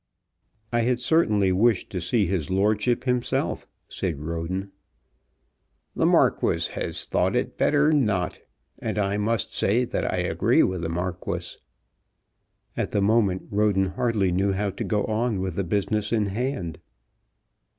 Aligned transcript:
"I 0.73 0.79
had 0.79 0.99
certainly 0.99 1.51
wished 1.51 1.91
to 1.91 2.01
see 2.01 2.25
his 2.25 2.49
lordship 2.49 3.03
himself," 3.03 3.67
said 3.87 4.17
Roden. 4.19 4.71
"The 5.95 6.07
Marquis 6.07 6.71
has 6.73 7.05
thought 7.05 7.35
it 7.35 7.55
better 7.55 7.91
not, 7.93 8.39
and 8.79 8.97
I 8.97 9.19
must 9.19 9.55
say 9.55 9.85
that 9.85 10.11
I 10.11 10.17
agree 10.17 10.63
with 10.63 10.81
the 10.81 10.89
Marquis." 10.89 11.55
At 12.75 12.89
the 12.89 13.01
moment 13.03 13.43
Roden 13.51 13.91
hardly 13.93 14.31
knew 14.31 14.53
how 14.53 14.71
to 14.71 14.83
go 14.83 15.03
on 15.03 15.39
with 15.39 15.53
the 15.53 15.63
business 15.63 16.11
in 16.11 16.25
hand. 16.25 16.79